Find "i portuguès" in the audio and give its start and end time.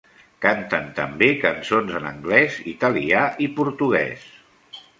3.47-4.29